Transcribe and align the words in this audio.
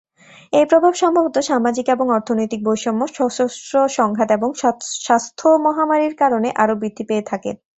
এই 0.53 0.65
প্রভাব 0.65 0.93
সম্ভবত 0.95 1.35
সামাজিক 1.49 1.85
এবং 1.89 2.05
অর্থনৈতিক 2.11 2.59
বৈষম্য, 2.63 3.01
সশস্ত্র 3.15 3.75
সংঘাত 3.97 4.29
এবং 4.31 4.49
স্বাস্থ্য 5.03 5.47
মহামারীর 5.65 6.13
কারণে 6.15 6.49
আরো 6.55 6.73
বৃদ্ধি 6.75 7.03
পেয়ে 7.09 7.27
থাকে। 7.27 7.51